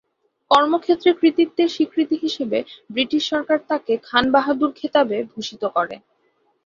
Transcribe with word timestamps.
কর্মক্ষেত্রে 0.51 1.09
কৃতিত্বের 1.19 1.69
স্বীকৃতি 1.69 2.15
হিসেবে 2.17 2.59
ব্রিটিশ 2.89 3.23
সরকার 3.31 3.59
তাকে 3.69 3.93
"খান 4.07 4.25
বাহাদুর" 4.35 4.71
খেতাবে 4.79 5.17
ভূষিত 5.31 5.63
করে। 5.75 5.95